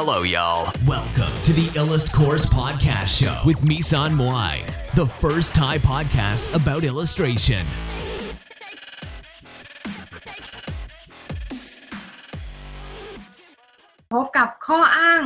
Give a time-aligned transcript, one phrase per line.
[0.00, 0.70] Hello, y'all.
[0.86, 4.54] Welcome to the Illust Course Podcast Show with Misan Moai,
[4.94, 7.64] the first Thai podcast about illustration.
[14.12, 15.24] พบกับข้ออ้าง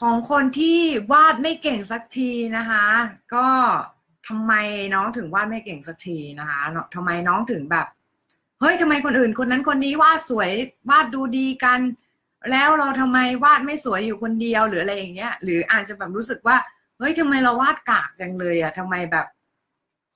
[0.00, 0.80] ของคนที่
[1.12, 2.86] วาดไม่เก่งสักทีนะคะ
[3.34, 3.48] ก็
[4.28, 4.52] ทำไม
[4.94, 7.86] น้องถึงวาดไม่เก่งสักทีนะคะเนอะทำไมน้องถึงแบบ
[8.60, 10.50] เฮ้ยทำไมคนอื่นคนนั้นคนนี้วาดสวย
[10.90, 11.80] วาดดูดีกัน
[12.50, 16.56] แล้วเราทำไมวาดไม่สวยอยู่คนเดียวหรืออะไรอย่างเงี้ย หรืออาจจะแบบรู้สึกว่า
[16.98, 19.26] เฮ้ยทำไมเราวาดกากจังเลยอะทำไมแบบ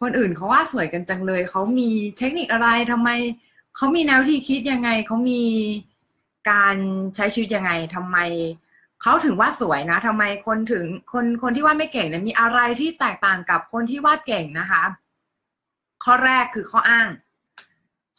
[0.00, 3.10] คนอื่นเขาวาดสวยกันจังเลยเขามีเทคนิคอะไรทำไม
[3.76, 5.42] เขามีแนวที่คิดยังไงเขามี
[6.50, 6.76] การ
[7.16, 8.18] ใช้ชีวิตยังไงทำไม
[9.02, 14.82] เขาถึงวาดสวยนะทำไมคนถึงคนคนที่วาดไม่เก่งเนี่ยมีอะไรที่แตกต่างกับคนที่วาดเก่งนะคะ
[16.04, 17.08] ข้อแรกคือข้ออ้าง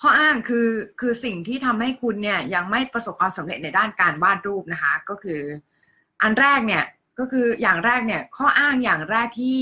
[0.02, 0.67] ข้ออ้างคือ
[0.99, 5.41] คือสิ่งที่ทำให้คุณเนี่ยยังไม่ประสบความสำเร็จในด้านการวาดรูปนะคะ ก็คือ
[6.22, 6.83] อันแรกเนี่ย
[7.19, 9.61] ก็คืออย่างแรกเนี่ยข้ออ้างอย่างแรกที่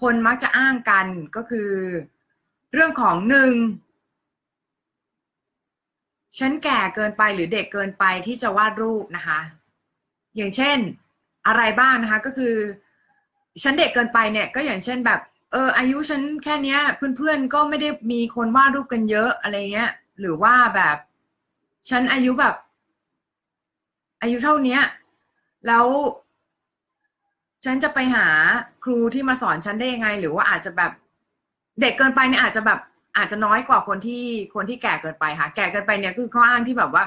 [0.00, 1.70] คนมักจะอ้างกันก็คือ
[2.72, 3.54] เรื่องของหนึ่ง
[6.38, 9.40] ฉันแก่เกินไปหรือเด็กเกินไปที่จะวาดรูปนะคะ
[10.36, 10.78] อย่างเช่น
[11.46, 12.54] อะไรบ้างนะคะก็คือ
[13.62, 15.20] ฉันเด็กเกินไปเนี่ยก็อย่างเช่นแบบ
[15.52, 16.80] เอออายุฉันแค่เนี้ย
[17.16, 20.96] เพื่อนๆก็ไม่ได้มีคนวาดรูปกันเยอะอะไรเงี้ย หรือว่าแบบ
[21.90, 22.54] ฉันอายุแบบ
[24.22, 24.82] อายุเท่าเนี้ย
[25.66, 25.86] แล้ว
[27.64, 28.26] ฉันจะไปหา
[28.84, 30.92] ครูที่มาสอนฉันได้ยังไง หรือว่าอาจจะแบบ
[31.80, 32.80] เด็กเกินไปเนี่ยอาจจะแบบ
[33.16, 37.04] อาจจะน้อยกว่าคนที่คนที่แก่เกินไปค่ะ แก่เกินไปเนี่ยคือข้ออ้างที่แบบว่า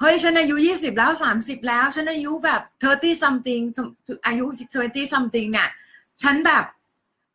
[0.00, 3.62] เฮ้ยฉันอายุยี่สิบแล้วสามสิบแล้ว ฉันอายุแบบ thirty something
[4.26, 5.68] อายุ twenty something เนี่ย
[6.22, 6.64] ฉันแบบ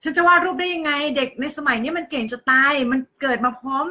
[0.03, 3.85] ฉันจะวาดรูปได้ยังไง เด็กในสมัยนี้มันเก่งจะตาย มันเกิดมาพร้อม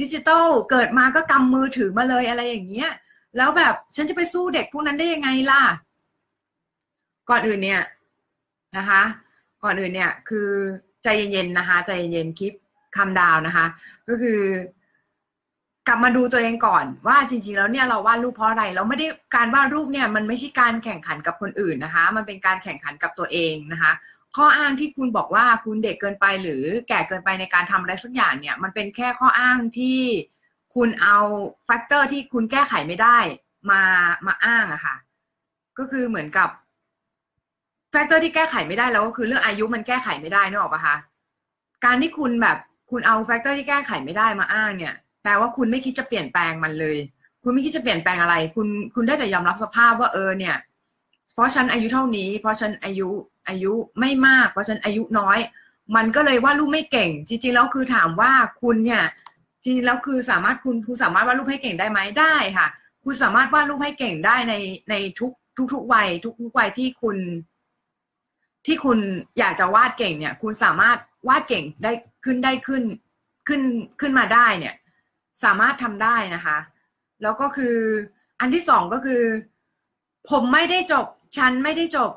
[0.00, 2.90] ดิจิตอลเกิดมาก็กำมือถือมาเลยอะไรอย่างเงี้ย
[3.36, 5.62] แล้วแบบฉันจะไปสู้เด็กพวกนั้นได้ยังไงล่ะ
[7.30, 7.82] ก่อนอื่นเนี่ย
[8.76, 9.02] นะคะ
[9.62, 10.48] ก่อนอื่นเนี่ย คือ
[11.02, 12.54] ใจเย็นๆนะคะ ใจเย็นๆคลิป
[12.96, 13.66] คำดาวนะคะ
[14.08, 14.40] ก็คือ
[15.88, 19.06] กลับมาดูตัวเองก่อนว่าจริงๆแล้วเนี่ยเราวาดรูปเพราะอะไรเราไม่ได้
[19.36, 23.92] การวาดรูปเนี่ยมันไม่ใช่การแข่งขันกับคนอื่นนะคะ มันเป็นการแข่งขันกับตัวเองนะคะ
[24.36, 30.00] ข้ออ้างที่คุณบอกว่าคุณเด็กเกินไปหรือแก่เกินไปในการทำอะไรสักอย่างเนี่ย มันเป็นแค่ข้ออ้างที่
[30.74, 31.18] คุณเอา
[31.64, 33.18] factor ที่คุณแก้ไขไม่ได้
[33.70, 33.82] มา
[34.26, 34.96] มาอ้างอะค่ะ
[35.78, 36.48] ก็คือเหมือนกับ
[37.90, 40.96] factor ที่แก้ไขไม่ได้แล้วก็คือเรื่องอายุมันแก้ไขไม่ได้นึกออกปะคะ
[41.84, 42.56] การที่คุณแบบ
[42.90, 46.96] คุณเอา factor ที่แก้ไขไม่ได้มาอ้างเนี่ยแปลว่าคุณไม่คิดจะเปลี่ยนแปลงมันเลย
[47.42, 50.56] คุณไม่คิดจะเปลี่ยนแปลงอะไร คุณคุณได้แต่ยอมรับสภาพว่าเออเนี่ย
[51.34, 53.08] เพราะฉันอายุเท่านี้ เพราะฉันอายุ
[53.48, 55.38] อายุไม่มาก เพราะฉันอายุน้อย
[55.96, 59.02] มันก็เลยว่าลูกไม่เก่ง จริงๆแล้วคือถามว่าคุณเนี่ย
[59.62, 62.66] จริงๆแล้วคือสามารถคุณคุณสามารถวาดรูปให้เก่งได้ไหมได้ค่ะ
[63.04, 64.54] คุณสามารถวาดรูปให้เก่งได้ใน
[64.90, 67.16] ในทุกทุกทุกวัยทุกทุกวัยที่คุณ
[68.66, 68.98] ที่คุณ
[69.38, 71.92] อยากจะวาดเก่งเนี่ย คุณสามารถวาดเก่งได้
[72.24, 72.82] ขึ้นได้ขึ้น
[73.48, 73.62] ขึ้น
[74.00, 74.74] ขึ้นมาได้เนี่ย
[75.44, 76.58] สามารถทำได้นะคะ
[77.22, 77.76] แล้วก็คือ
[78.40, 79.22] อันที่สองก็คือ
[80.30, 82.10] ผมไม่ได้จบ ฉันไม่ได้จบ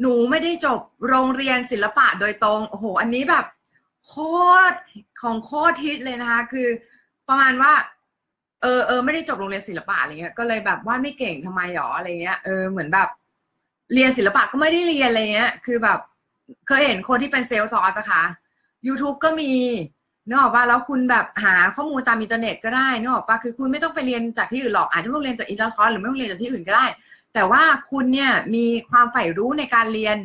[0.00, 3.44] หนูไม่ได้จบโรงเรียนศิลปะโดยตรง โอ้โห อันนี้แบบ
[4.06, 4.14] โค
[4.72, 4.78] ตร
[5.22, 6.68] ของโคตรฮิตเลยนะคะ คือ
[7.28, 7.72] ประมาณว่า
[8.62, 13.08] เออเออไม่ได้จบโรงเรียนศิลปะอะไรเงี้ย ก็เลยแบบว่าไม่เก่งทำไมหรออะไรเงี้ย เออเหมือนแบบ
[13.92, 15.98] เรียนศิลปะก็ไม่ได้เรียนอะไรเงี้ย คือแบบ
[16.66, 18.22] เคยเห็นคนที่เป็นเซลล์ซอสปะคะ
[18.86, 19.52] YouTube ก็มี
[20.26, 26.86] นึกออกป่ะแล้วคุณแบบหาข้อมูลตามอินเทอร์เน็ตก็ได้นึกออกป่ะคือคุณไม่ต้องไปเรียนจากที่อื่นหรอกอาจจะไม่ต้องเรียนจากอินเตอร์คอร์สหรือไม่ต้องเรียนจากที่อื่นก็ได้
[27.34, 30.18] แต่ว่าคุณเนี่ยมีความใฝ่รู้ในการเรียน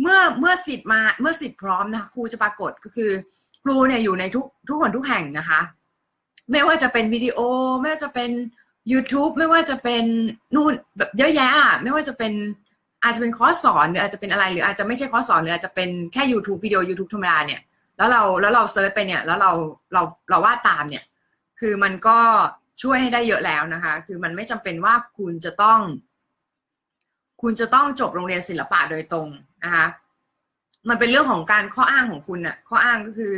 [0.00, 3.10] เมื่อเมื่อสิทธิ์มาเมื่อสิทธิ์พร้อมนะคะครูจะปรากฏก็คือ
[3.62, 5.60] ครูเนี่ยอยู่ในทุกทุกคนทุกแห่งนะคะ
[6.50, 7.38] ไม่ว่าจะเป็นวิดีโอ
[7.80, 8.30] ไม่ว่าจะเป็น
[8.92, 10.04] YouTube ไม่ว่าจะเป็น
[10.54, 11.50] นู่นแบบเยอะแยะ
[11.82, 12.32] ไม่ว่าจะเป็น
[13.02, 17.60] อาจจะเป็นคอร์สสอนหรืออาจจะเป็นอะไรหรืออาจจะไม่ใช่คอร์สสอนหรืออาจจะเป็นแค่ YouTube วิดีโอ YouTube ธรรมดาเนี่ย
[17.96, 19.52] แล้วเราแล้วเรา search ไปเนี่ย แล้วเรา
[19.92, 21.04] เราเราวาดตามเนี่ย
[21.60, 22.18] คือมันก็
[22.82, 25.80] ช่วยให้ได้เยอะแล้วนะคะ คือมันไม่จำเป็นว่าคุณจะต้อง
[27.42, 29.28] คุณจะต้องจบโรงเรียนศิลปะโดยตรง
[29.64, 29.86] นะคะ
[30.88, 33.36] มันเป็นเรื่องของการข้ออ้างของคุณน่ะข้ออ้างก็คือ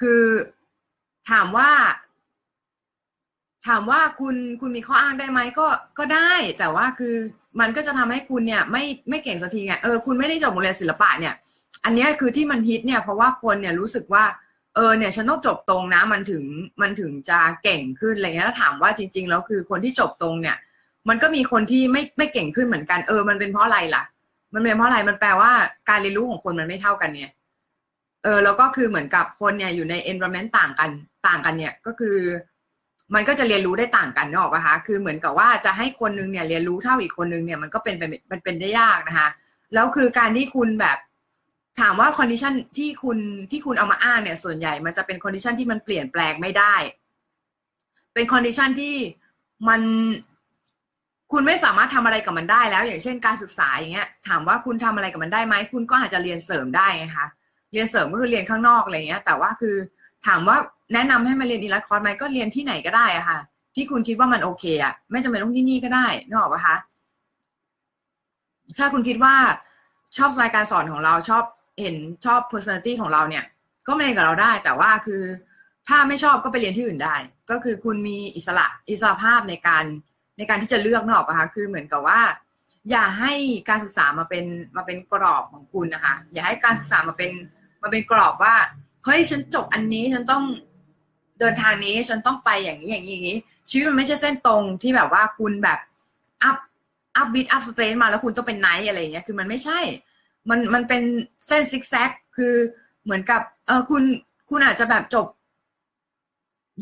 [0.00, 0.22] คือ
[1.30, 1.70] ถามว่า
[3.66, 5.66] ถามว่าคุณคุณมีข้ออ้างได้ไหมก็
[5.98, 7.14] ก็ได้ แต่ว่าคือ
[7.60, 11.34] มันก็จะทำให้คุณเนี่ย ไม่ไม่เก่งสักทีไงเออคุณไม่ได้จบโรงเรียนศิลปะเนี่ย
[11.84, 14.24] อันนี้คือที่มันฮิตเนี่ยเพราะว่าคนเนี่ยรู้สึกว่า
[14.76, 16.44] เออเนี่ยฉันต้องจบตรงนะมันถึง
[16.82, 20.56] มันถึงจะเก่งขึ้นอะไรเงี้ยถ้าถามว่าจริง ๆ แล้วคือคนที่จบตรงเนี่ย
[21.08, 24.04] มันก็มีคนที่ไม่ไม่เก่งขึ้นเหมือนกันเออ มันเป็นเพราะอะไรล่ะ
[24.54, 25.50] มันเป็นเพราะอะไรมันแปลว่า
[25.88, 27.30] การเรียนรู้ของคนมันไม่เท่ากันเนี่ย
[28.24, 30.90] เออแล้วก็คือเหมือนกับคนเนี่ยอยู่ใน environment ต่างกัน
[31.26, 32.16] ต่างกันเนี่ยก็คือ
[33.14, 38.02] มันก็จะเรียนรู้ได้ต่างกันเนอะปะคะคือเหมือนกับว่าจะให้คนนึงเนี่ยเรียนรู้เท่าอีกคนนึงเนี่ยมันก็เป็นไป
[38.32, 39.28] มันเป็นได้ยากนะคะ
[39.74, 40.98] แล้วคือการที่คุณแบบ
[41.80, 43.18] ถามว่า condition ที่คุณ
[43.50, 46.74] ที่คุณเอามาอ้างเนี่ย ส่วนใหญ่มันจะเป็น condition ที่มันเปลี่ยนแปลงไม่ได้
[48.14, 48.94] เป็น condition ที่
[49.68, 49.80] มัน
[51.32, 57.26] คุณไม่สามารถทำอะไรกับมันได้แล้ว อย่างเช่นการศึกษาอย่างเงี้ย ถามว่าคุณทำอะไรกับมันได้ไหมคุณก็อาจจะเรียนเสริมได้ไงคะ
[57.72, 59.76] เรียนเสริมก็คือเรียนข้างนอกอะไรเงี้ย แต่ว่าคือ
[60.26, 60.56] ถามว่า
[60.94, 63.38] แนะนำให้มาเรียนอีลัสคอร์สไหมก็เรียนที่ไหนก็ได้อะค่ะ
[63.74, 66.76] ที่คุณคิดว่ามันโอเคอะไม่จำเป็นต้องที่นี่ก็ได้นึกออกปะคะ
[68.78, 69.34] ถ้าคุณคิดว่า
[70.16, 71.44] ชอบสไตล์การสอนของเราชอบ
[71.80, 73.44] เห็นชอบ personality ของเราเนี่ย
[73.86, 75.22] ก็มาเรียนกับเราได้ แต่ว่าคือ
[75.88, 77.16] ถ้าไม่ชอบก็ไปเรียนที่อื่นได้
[77.50, 79.84] ก็คือคุณมีอิสระอิสระภาพในการ
[80.38, 82.20] ในการที่จะเลือกนอกปะคะคือเหมือนกับว่า
[82.90, 83.32] อย่าให้
[83.68, 84.44] การศึกษามาเป็น
[84.76, 87.30] มาเป็นกรอบของคุณนะคะ อย่าให้การศึกษามาเป็น
[87.82, 88.54] มาเป็นกรอบว่า
[89.04, 90.44] เฮ้ยฉันจบอันนี้ฉันต้อง
[91.40, 93.38] เดินทางนี้ฉันต้องไปอย่างนี้อย่างนี้อย่างนี้
[93.68, 95.78] ชีวิตมันไม่ใช่เส้นตรงที่แบบว่าคุณแบบ
[96.42, 96.56] อัพ
[97.16, 99.80] อัพบิทอัพสเตรนมาแล้วคุณต้องเป็นไนท์อะไรอย่างเงี้ยคือมันไม่ใช่
[100.50, 101.02] มันมันเป็น
[101.46, 102.54] เส้นซิกแซกคือ
[103.04, 104.02] เหมือนกับเออคุณ
[104.50, 105.26] คุณอาจจะแบบจบ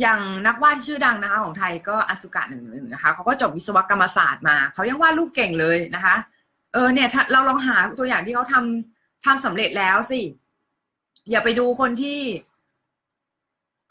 [0.00, 6.16] อย่างนักวาดชื่อดังนะคะของไทยก็อสุกะหนึ่งหนึ่งนะคะเขาก็จบวิศวกรรมศาสตร์มาเขายังวาดรูปเก่งเลยนะคะ
[6.72, 10.20] เออเนี่ยเราลองหาตัวอย่างที่เขาทำทำสำเร็จแล้วสิ
[11.30, 12.20] อย่าไปดูคนที่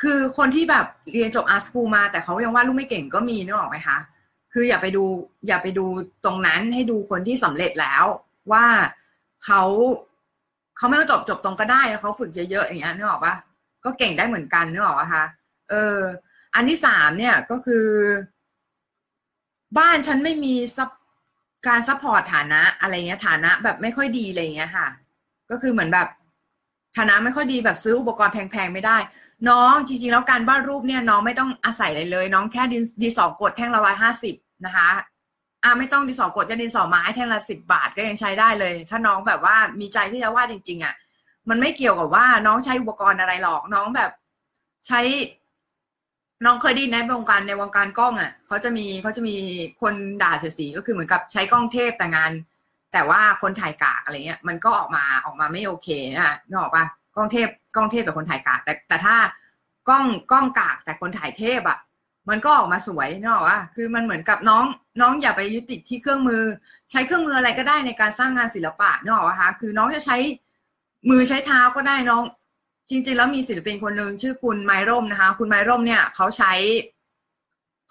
[0.02, 3.98] คือคนที่แบบเรียนจบอาร์ตสคูลมา แต่เขายังวาดรูปไม่เก่งก็มีนึกออกไหมคะ
[4.54, 5.04] คืออย่าไปดู
[5.48, 5.86] อย่าไปดู
[6.26, 8.06] ตรงนั้นให้ดูคนที่สำเร็จแล้ว
[8.52, 8.66] ว่า
[9.46, 9.64] เขา
[10.78, 13.36] เขาไม่ต้องจบจบตรงก็ได้แล้วเขาฝึกเยอะๆอย่างเงี้ยนึกออกปะ
[13.84, 15.26] ก็เก่งได้เหมือนกันนึกออกปะคะ
[15.70, 15.98] เออ
[16.56, 17.86] อันที่สามเนี่ยก็คือ
[19.78, 20.90] บ้านฉันไม่มีซับ
[21.68, 24.88] การ support ฐานะอะไรเงี้ยฐานะแบบไม่ค่อยดีอะไรเงี้ยค่ะ
[25.50, 26.08] ก็คือเหมือนแบบ
[26.98, 28.98] ฐานะไม่ค่อยดีแบบซื้ออุปกรณ์แพงๆไม่ได้
[29.50, 34.36] น้องจริงๆ แล้วการวาดรูปเนี่ยน้องไม่ต้องอาศัยอะไรเลย น้องแค่ดินดินสอกดแท่งละร้อยห้าสิบ
[34.66, 34.90] นะคะ
[35.64, 40.96] อ่าไม่ต้องดินสอกดจะดินสอไม้แท่งละสิบบาทก็ยังใช้ได้เลย ถ้าน้องแบบว่ามีใจที่จะวาดจริง ๆ อะ
[41.50, 44.12] มันไม่เกี่ยวกับว่าน้องใช้อุปกรณ์อะไรหรอกน้องแบบ
[44.88, 45.02] ใช้
[46.46, 49.36] น้องเคยได้ในวงการในวงการกล้องอะเขาจะมีเขาจะมี
[49.82, 49.94] คน
[50.24, 52.32] ด่าเสียสีก็คือเหมือนกับใช้กล้องเทพแต่งาน
[52.94, 56.86] แต่ว่าคนถ่ายกากอะไรเงี้ย มันก็ออกมาออกมาไม่โอเคนะนึกออกปะ
[57.16, 59.16] กล้องเทพกล้องเทพแต่คนถ่ายกาก แต่แต่ถ้า
[59.90, 61.78] กล้องกล้องกากแต่คนถ่ายเทพอะ่ะ
[62.30, 64.66] มันก็ออกมาสวยนึกออกปะคือมันเหมือนกับน้อง
[65.02, 66.44] น้องอย่าไปยึดติดที่เครื่องมือ
[66.92, 70.18] ใช้เครื่องมืออะไรก็ได้ในการสร้างงานศิลปะนึกออกปะคะคือน้องจะใช้
[71.10, 72.24] มือใช้เท้าก็ได้น้อง
[72.90, 76.54] จริง ๆ แล้วมีศิลปินคนหนึ่งชื่อคุณไมร่มนะคะ คุณไมร่มเนี่ย เขาใช้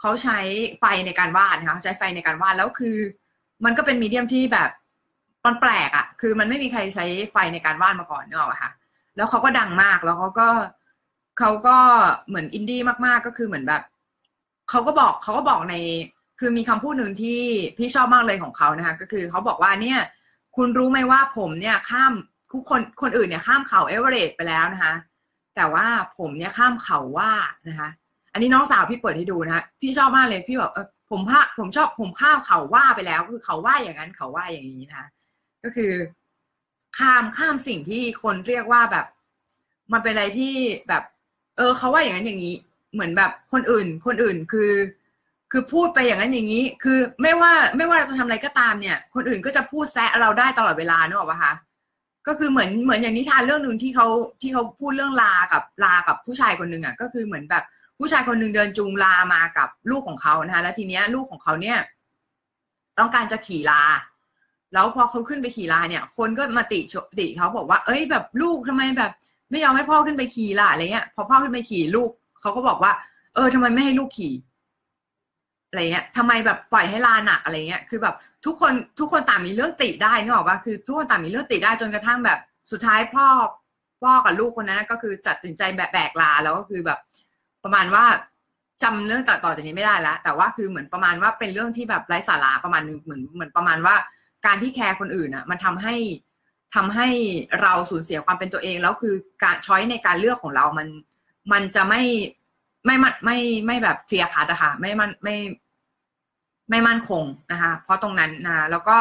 [0.00, 0.38] เขาใช้
[0.80, 2.96] ไฟในการวาดนะคะใช้ไฟในการวาดแล้วคือ
[3.64, 4.70] มันก็เป็นมีเดียมที่แบบ
[5.44, 8.70] มันแปลกอะ่ะ คือมันไม่มีใครใช้ไฟในการวาดมาก่อนเนอะค่ะ
[9.16, 10.48] แล้วเขาก็ดังมากแล้วเขาก็
[11.38, 11.76] เขาก็
[12.28, 13.82] เหมือนอินดี้มากๆก็คือเหมือนแบบ
[14.70, 15.76] เขาก็บอกเขาก็บอกใน
[16.44, 17.40] คือมีคำพูดหนึ่งที่
[17.78, 19.98] พี่ชอบมากเลยของเขานะคะก็คือเขาบอกว่าเนี่ย
[20.56, 22.12] คุณรู้ไหมว่าผมเนี่ยข้าม
[22.50, 24.94] คุคนคนอื่นเนี่ยข้ามเขาเอเวอเรสต์ไปแล้วนะคะ
[25.56, 25.86] แต่ว่า
[26.18, 27.32] ผมเนี่ยข้ามเขาว่า
[27.68, 27.88] นะคะ
[28.32, 35.08] อันนี้น้องสาวพี่เปิดให้ดูนะคะพี่ชอบมากเลยพี่บอกเออผมพาผมชอบผมข้ามเขาว่าไปแล้วคือเขาว่าอย่างนั้นเขาว่าอย่างนี้นะคะ
[35.64, 35.92] ก็คือ
[36.98, 39.06] ข้ามข้ามสิ่งที่คนเรียกว่าแบบ
[39.92, 40.54] มันเป็นอะไรที่
[40.88, 41.02] แบบ
[41.56, 42.54] เออเขาว่าอย่างนั้นอย่างนี้
[42.92, 44.70] เหมือนแบบคนอื่น คนอื่นคือ
[45.54, 51.52] คือพูดไปอย่างนั้นอย่างนี้ คือไม่ว่าไม่ว่าเราจะทำอะไรก็ตามเนี่ย คนอื่นก็จะพูดแซะเราได้ตลอดเวลาเนอะปะคะ
[52.26, 54.06] ก็คือเหมือนเหมือนอย่างนิทานเรื่องหนึ่งที่เขา
[54.42, 57.64] ที่เขาพูดเรื่องลากับลากับผู้ชายคนหนึ่งอะก็คือเหมือนแบบ
[57.98, 61.78] ผู้ชายคนหนึ่งเดินจูงลามากับลูกของเขานะคะแล้วทีเนี้ยลูกของเขาเนี่ย
[62.98, 63.82] ต้องการจะขี่ลา
[64.72, 66.80] แล้วพอเขาขึ้นไปขี่ลาเนี่ย คนก็มาติ
[67.18, 69.12] ติเขาบอกว่า เอ้ยแบบลูกทำไมแบบ
[69.50, 72.92] ไม่ยอมให้พ่อขึ้นไปขี่ล่ะอะไรเงี้ย พอพ่อขึ้นไปขี่ลูกเขาก็บอกว่า
[73.34, 74.32] เออทำไมไม่ให้ลูกขี่
[75.72, 78.14] อะไรเงี้ยทำไมแบบปล่อยให้ลาหนักอะไรเงี้ย คือแบบ
[78.44, 82.38] ทุกคนทุกคนต่างมีเรื่องติได้นึกออกปะคือทุกคนต่างมีเรื่องติได้จนกระทั่งแบบ
[82.70, 83.26] สุดท้ายพ่อ
[84.02, 86.98] พ่อกับลูกคนนั้นก็คือจัดสินใจแบบแบกลาแล้วก็คือแบบ
[87.64, 88.04] ประมาณว่า
[88.82, 93.94] จำเรื่องต่อจากนี้ไม่ได้แล้วแต่ว่าคือเหมือนประมาณว่าเป็นเรื่องที่แบบไร้สาระประมาณนึงเหมือนเหมือนประมาณว่า
[94.46, 95.96] การที่แคร์คนอื่นอะ มันทำให้
[96.74, 97.08] ทำให้
[97.62, 99.14] เราสูญเสียความเป็นตัวเอง แล้วคือ
[99.44, 100.88] การช้อยในการเลือกของเรามัน
[101.52, 102.02] มันจะไม่
[102.86, 105.36] ไม่มัดไม่ไม่แบบเสียขาดอะค่ะไม่มันไม่
[106.72, 108.96] ไม่มั่นคงนะคะ เพราะตรงนั้นนะแล้วก็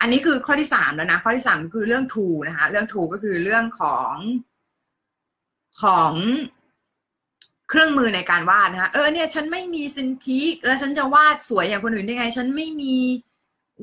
[0.00, 4.14] อันนี้คือข้อที่สามแล้วนะ ข้อที่สามคือเรื่องทูนะคะ เรื่องทูก็คือเรื่องของ
[5.82, 6.12] ของ
[7.68, 12.96] เครื่องมือในการวาดนะคะเออเนี่ยฉันไม่มี Cintiq แล้วฉันจะวาดสวยอย่างคนอื่นได้ไง ฉันไม่มี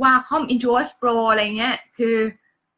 [0.04, 2.16] Wacom Intuos Pro อะไรเงี้ย คือ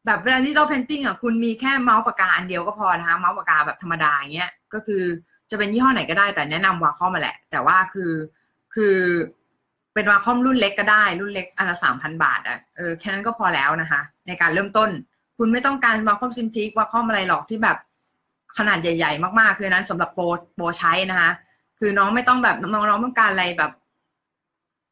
[0.06, 5.04] แบบเวลาที่เรา painting อะคุณมีแค่เมาส์ปากกาอันเดียวก็พอนะคะเมาส์ปากกาแบบธรรมดาอย่างเงี้ยก็คือ
[5.50, 8.12] จะเป็นยี่ห้อไหนก็ได้แต่แนะนำ Wacom มาแหละ แต่ว่าคือ
[8.74, 8.96] คือ
[9.93, 14.89] เป็น Wacom รุ่นเล็กก็ได้ รุ่นเล็กอันละสามพันบาทอะเออแค่นั้นก็พอแล้วนะคะ ในการเริ่มต้น
[15.38, 17.77] คุณไม่ต้องการ Wacom Cintiq Wacom อะไรหรอกที่แบบ
[18.57, 20.24] ขนาดใหญ่ ๆ มากๆ คือนั้นสำหรับ pro
[20.56, 21.31] pro ใช้นะคะ
[21.79, 23.71] คือน้องไม่ต้องแบบน้องน้องต้องการอะไรแบบ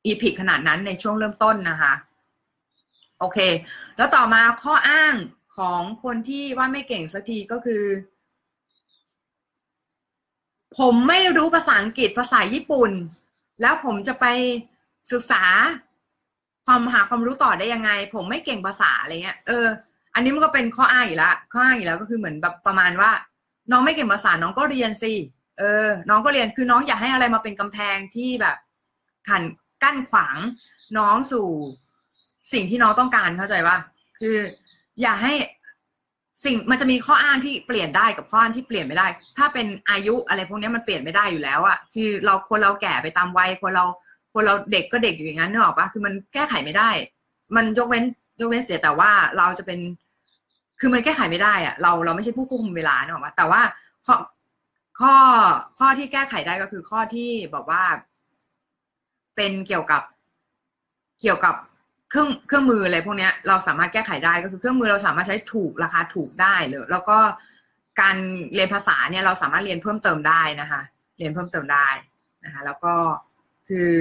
[0.06, 1.94] epic ขนาดนั้นในช่วงเริ่มต้นนะคะ
[3.20, 3.40] โอเค
[3.98, 5.14] แล้วต่อมาข้ออ้าง
[5.58, 7.84] ของคนที่ว่าไม่เก่งสักทีก็คือ
[10.80, 12.92] ผมไม่รู้ภาษาอังกฤษภาษาญี่ปุ่น
[13.62, 14.26] แล้วผมจะไป
[15.12, 15.44] ศึกษา
[16.66, 19.66] ความหาความรู้ต่อได้ยังไง ผมไม่เก่งภาษาอะไรเงี้ยเออ
[20.14, 23.12] อันนี้มันก็เป็นข้ออ้างอีกแล้วข้ออ้างอีกแล้วก็คือเหมือนแบบประมาณว่า
[23.72, 25.14] น้องไม่เก่งภาษาน้องก็เรียนสิ
[25.60, 28.58] เออ น้องก็เรียนคือน้องอย่าให้อะไรมาเป็นกำแพงที่แบบ
[29.28, 29.44] ขัน
[29.84, 30.38] กั้นขวาง
[30.98, 31.48] น้องสู่
[32.54, 33.78] สิ่งที่น้องต้องการเข้าใจว่า
[34.20, 34.38] คือ
[35.02, 35.34] อย่าให้
[36.44, 43.86] สิ่งมันจะมีข้ออ้างที่เปลี่ยนได้กับข้ออ้างที่เปลี่ยนไม่ได้ ถ้าเป็นอายุอะไรพวกนี้มันเปลี่ยนไม่ได้อยู่แล้วอะคือเราคนเราแก่ไปตามวัยคนเรา
[44.40, 46.90] คนเราเด็กก็เด็กอยู่อย่างนั้นนึกออกปะคือมันแก้ไขไม่ได้
[47.56, 48.04] มันยกเว้น
[48.42, 49.80] ยกเว้นเสียแต่ว่าเราจะเป็น
[50.80, 53.62] คือมันแก้ไขไม่ได้อะเราเราไม่ใช่ผู้ควบคุมเวลาเนอะแต่ว่า
[54.06, 54.16] ข้อ
[55.00, 55.16] ข้อ
[55.80, 57.84] ข้อที่แก้ไขได้ก็คือข้อที่บอกว่า
[59.36, 60.02] เป็นเกี่ยวกับ
[61.22, 61.56] เกี่ยวกับ
[62.10, 67.18] เครื่องเครื่องมืออะไรพวกนี้เราสามารถแก้ไขได้ก็คือเครื่องมือเราสามารถใช้ถูกราคาถูกได้เลยแล้วก็
[68.02, 68.16] การ
[68.54, 70.82] เรียนภาษาเนี่ยเราสามารถเรียนเพิ่มเติมได้นะคะ
[71.18, 71.88] เรียนเพิ่มเติมได้
[72.46, 72.94] นะคะ แล้วก็
[73.70, 73.96] คือ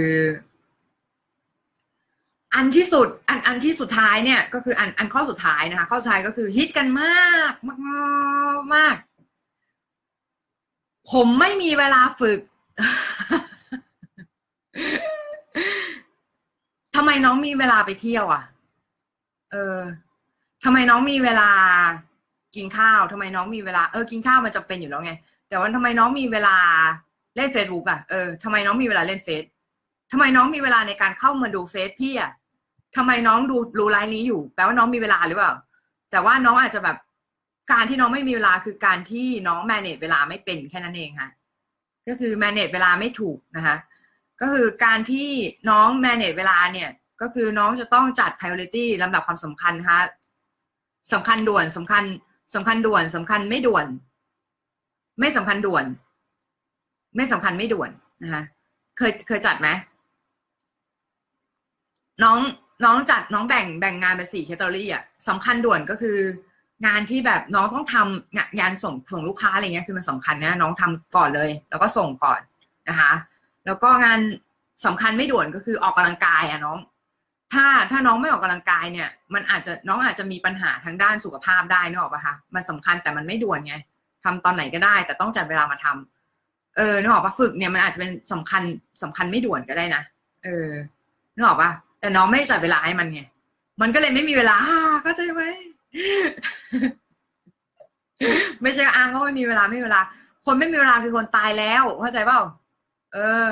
[2.54, 7.78] อันที่สุด อันอันที่สุดท้ายเนี่ย ก็คืออันอันข้อสุดท้ายนะคะ ข้อสุดท้ายก็คือฮิตกันมากมา
[8.58, 8.94] กมาก
[11.12, 12.40] ผมไม่มีเวลาฝึก
[16.94, 18.44] ทำไมน้องมีเวลาไปเที่ยว อะ
[19.50, 19.78] เออ
[20.64, 21.50] ทำไมน้องมีเวลา
[22.56, 25.12] กินข้าวทำไมน้องมีเวลา เออ กินข้าวมันจะเป็นอยู่แล้วไง
[25.48, 26.56] แต่ว่าทำไมน้องมีเวลา
[27.37, 29.44] เล่นเฟซบุ๊กอะ เออทำไมน้องมีเวลาเล่นเฟซ
[30.10, 32.32] ทำไมน้องมีเวลาในการเข้ามาดูเฟซพี่อะ
[32.96, 35.52] ทำไมน้องดูรูไลน์นี้อยู่ แปลว่าน้องมีเวลาหรือเปล่า
[36.10, 36.96] แต่ว่าน้องอาจจะแบบ
[37.72, 41.30] การที่น้องไม่มีเวลาคือการที่น้องแมネจเวลาไม่เป็นแค่นั้นเองค่ะ
[42.08, 43.76] ก็คือแมネจเวลาไม่ถูกนะคะ
[44.40, 45.28] ก็คือการที่
[45.70, 50.00] น้อง manage เวลาเนี่ย ก็คือน้องจะต้องจัด priority ลำดับความสำคัญนะคะ
[51.12, 52.04] สำคัญด่วนสำคัญ
[52.54, 53.86] สำคัญด่วนสำคัญไม่ด่วน
[55.20, 55.84] ไม่สำคัญด่วน
[57.16, 57.90] ไม่สำคัญไม่ด่วน
[58.22, 58.42] นะคะ
[58.96, 59.68] เคยเคยจัดไหม
[62.22, 62.38] น้อง
[62.84, 66.18] น้องจัดน้องแบ่งแบ่งงานเป็นสี่แคตตาล็ออะสำคัญด่วนก็คือ
[66.87, 72.40] งานที่แบบน้องต้องทำงานานส่งส่งลูกค้าอะไรเงี้ยคือมันสำคัญนะน้องทำก่อนเลย แล้วก็ส่งก่อน
[72.88, 73.12] นะคะ
[73.66, 74.20] แล้วก็งาน
[74.87, 76.78] สำคัญไม่ด่วนก็คือออกกำลังกายอะน้อง
[77.52, 83.75] ถ้าถ้าน้องไม่ออกกำลังกายเนี่ย มันอาจจะน้องอาจจะมีปัญหาทางด้านสุขภาพได้นึกออกปะคะมันสำคัญแต่มันไม่ด่วนไง
[84.25, 88.62] ทำตอนไหนก็ได้ แต่ต้องจัดเวลามาทำเออนึกออกปะฝึกเนี่ยมันอาจจะเป็นสำคัญ
[89.02, 90.02] สำคัญไม่ด่วนก็ได้นะ
[90.44, 90.68] เออ
[91.34, 93.20] นึกออกปะ แต่น้องไม่จัดเวลาให้มันไง
[93.80, 94.56] มันก็เลยไม่มีเวลา
[95.02, 95.42] เข้าใจไหม
[98.62, 100.02] ไม่ใช่อ้างว่าไม่มีเวลาไม่มีเวลา
[100.44, 102.40] คนไม่มีเวลาคือคนตายแล้วเข้าใจเปล่า
[103.14, 103.46] เออ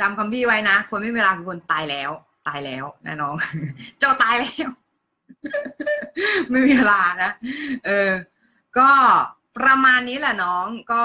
[0.00, 2.10] จำคำพี่ไว้นะคนไม่มีเวลาคือคนตายแล้ว
[2.48, 3.34] ตายแล้วนะน้อง
[3.98, 4.70] เจ้าตายแล้ว
[6.50, 7.30] ไม่มีเวลานะ
[7.86, 8.10] เออ
[8.78, 8.90] ก็
[9.56, 11.02] ประมาณนี้แหละน้องก็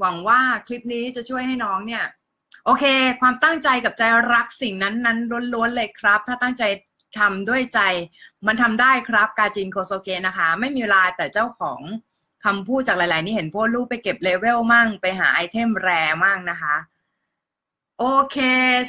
[0.00, 2.04] หวังว่าคลิปนี้จะช่วยให้น้องเนี่ย
[2.64, 2.84] โอเค
[3.20, 4.02] ความตั้งใจกับใจ
[4.32, 5.18] รักสิ่งนั้นนั้น
[5.54, 6.62] ล้วนๆเลยครับ ถ้าตั้งใจ
[7.18, 7.80] ทำด้วยใจ
[8.46, 11.80] มันทำได้ครับกาจินโคโซเกะนะคะ ไม่มีเวลาแต่เจ้าของ
[12.44, 15.88] คำพูดจากหลาย ๆ นี่เห็นพวกลูกไปเก็บเลเวลมั่ง ไปหา item rare
[16.24, 16.76] มั่งนะคะ
[17.98, 18.38] โอเค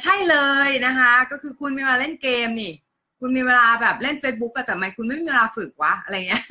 [0.02, 0.36] ใช่เล
[0.68, 2.72] ยนะคะ ก็คือคุณมีเวลาเล่นเกมนี่
[3.20, 6.44] คุณมีเวลาแบบเล่น Facebook แต่ทำไมคุณไม่มีเวลาฝึกวะ อะไรเงี้ย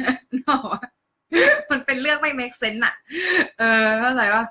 [1.72, 2.96] มันเป็นเรื่องไม่ make sense อะ
[3.60, 4.44] เออเข้าใจว่า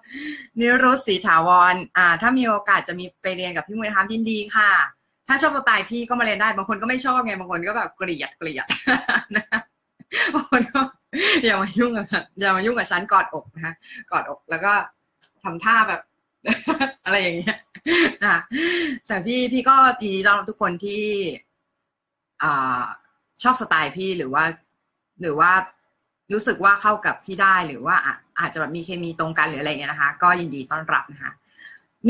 [0.58, 4.70] นิรุตศรีถาวร อ่า ถ้ามีโอกาสจะมีไปเรียนกับพี่มวยทามยินดีค่ะ
[5.28, 8.66] ถ้าชอบสไตล์พี่ก็มาเรียนได้ บางคนก็ไม่ชอบไง บางคนก็แบบเกลียดเกลียด
[9.36, 9.44] นะ
[10.34, 10.80] บางคนก็
[11.44, 12.06] อย่ามายุ่งกับ
[12.40, 13.74] อย่ามายุ่งกับฉันกอดอกนะคะ
[14.10, 14.72] กอดอกแล้วก็
[15.42, 16.00] ทำท่าแบบ
[17.04, 17.56] อะไรอย่างเงี้ย
[18.22, 18.40] นะ
[19.06, 21.04] แต่พี่พี่ก็ดีต้อนรับทุกคนที่
[22.42, 22.82] อ่า
[23.42, 24.44] ชอบสไตล์พี่หรือว่า
[25.20, 25.52] หรือว่า
[26.32, 27.96] รู้สึกว่าเข้ากับพี่ได้หรือว่า
[28.40, 31.32] อาจจะแบบมีเคมีตรงกันหรืออะไรเงี้ยนะคะ ก็ยินดีต้อนรับนะคะ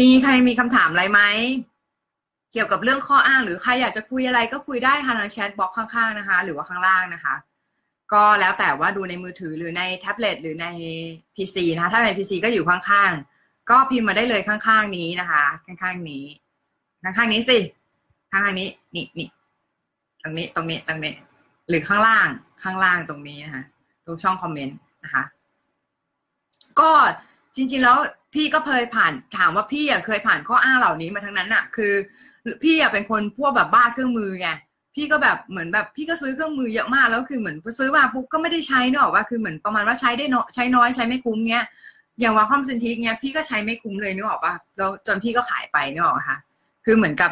[0.00, 1.20] มีใครมีคำถามอะไรไหม
[2.52, 7.34] เกี่ยวกับเรื่องข้ออ้าง หรือใครอยากจะคุยอะไรก็คุยได้ทางแชทบล็อกข้างๆนะคะ หรือว่าข้างล่างนะคะ
[8.12, 10.66] ก็แล้วแต่ว่าดูในมือถือหรือในแท็บเล็ตหรือใน
[11.34, 16.24] PC นะคะถ้าใน PC ก็อยู่ข้างๆ ก็พิมพ์มาได้เลยข้างๆนี้นะคะ ข้างๆนี้
[17.02, 17.58] ข้างๆนี้สิ
[18.30, 19.28] ข้างๆนี้นี่นี่
[20.22, 21.12] ตรงนี้ตรงนี้ตรงนี้
[21.68, 22.28] หรือข้างล่าง
[22.62, 23.64] ข้างล่างตรงนี้นะคะ
[24.06, 25.24] ตรงช่องคอมเมนต์นะคะ
[26.80, 26.90] ก็
[27.56, 27.96] จริง ๆ แล้ว
[28.34, 31.92] พี่ก็เคยผ่านถามว่าพี่อะเคยผ่านข้ออ้างเหล่านี้มาทั้งนั้นอะ คือ
[32.62, 34.48] พี่อะเป็นคนพวกแบบบ้าเครื่องมือไง
[34.94, 41.66] พี่ก็แบบเหมือนแบบพี่ก็ซื้อเครื่องมือเยอะมากแล้วคือเหมือนซื้อมาปุ๊บก็ไม่ได้ใช้เนอะว่าคือเหมือนประมาณว่าใช้ได้น้อยใช้น้อยใช้ไม่คุ้มเงี้ย
[42.20, 46.38] อย่างว่าคอมซินทิกเงี้ยพี่ก็ใช้ไม่คุ้มเลยนึกออกปะแล้วจนพี่ก็ขายไปนึกออกค่ะ
[46.84, 47.30] คือเหมือนกับ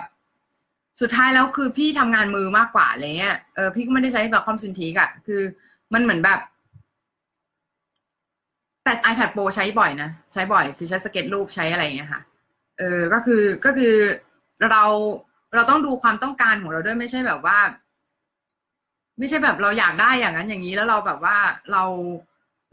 [1.00, 5.42] สุดท้ายแล้วคือพี่ทำงานมือมากกว่าอะไรเงี้ยเออพี่ก็ไม่ได้ใช้แบบคอมซินทิกอะคือ
[5.94, 6.40] มันเหมือนแบบ
[8.84, 12.22] แต่ iPad Pro ใช้บ่อยนะ ใช้บ่อย คือใช้สเก็ตรูปใช้อะไรอย่างเงี้ยค่ะ
[12.78, 13.94] เออ ก็คือก็คือ
[14.70, 14.84] เรา
[15.54, 17.58] เราต้องดูความต้องการของเราด้วยไม่ใช่แบบว่า
[19.18, 21.36] ไม่ใช่แบบเราอยากได้อย่างนั้นอย่างนี้แล้วเราแบบว่า
[21.72, 21.84] เรา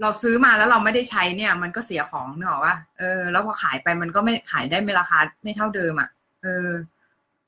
[0.01, 6.10] เราซื้อมาแล้วเราไม่ได้ใช้เนี่ย มันก็เสียของเนอะว่าเออแล้วพอขายไปมันก็ไม่ขายได้ไม่ราคาไม่เท่าเดิมอะ
[6.44, 6.68] เออ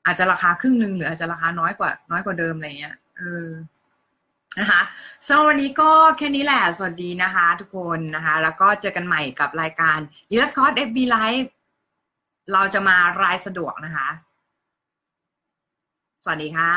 [0.06, 3.44] อาจจะราคาครึ่งหนึ่งหรืออาจจะราคาน้อยกว่า น้อยกว่าเดิมอะไรเงี้ยเออ
[4.60, 4.80] นะคะ
[5.26, 9.98] สำหรับวันนี้ก็แค่นี้แหละ สวัสดีนะคะทุกคนนะคะ แล้วก็เจอกันใหม่กับรายการ
[10.34, 11.48] y e s c o t FB Live
[12.52, 14.08] เราจะมารายสะดวกนะคะ
[16.24, 16.74] สวัสดีค่ะ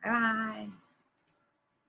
[0.00, 0.85] บ๊ายบาย